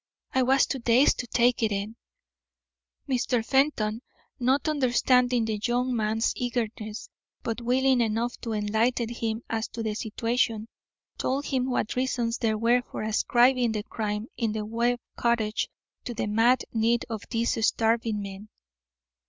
I 0.33 0.41
was 0.41 0.65
too 0.65 0.79
dazed 0.79 1.19
to 1.19 1.27
take 1.27 1.61
it 1.61 1.71
in." 1.71 1.95
Mr. 3.07 3.45
Fenton, 3.45 4.01
not 4.39 4.67
understanding 4.67 5.45
the 5.45 5.59
young 5.63 5.95
man's 5.95 6.33
eagerness, 6.35 7.07
but 7.43 7.61
willing 7.61 8.01
enough 8.01 8.35
to 8.41 8.53
enlighten 8.53 9.09
him 9.09 9.43
as 9.47 9.67
to 9.67 9.83
the 9.83 9.93
situation, 9.93 10.69
told 11.19 11.45
him 11.45 11.69
what 11.69 11.95
reasons 11.95 12.39
there 12.39 12.57
were 12.57 12.81
for 12.89 13.03
ascribing 13.03 13.73
the 13.73 13.83
crime 13.83 14.25
in 14.37 14.53
the 14.53 14.65
Webb 14.65 14.99
cottage 15.17 15.69
to 16.05 16.15
the 16.15 16.25
mad 16.25 16.65
need 16.73 17.05
of 17.07 17.21
these 17.29 17.63
starving 17.67 18.23
men. 18.23 18.49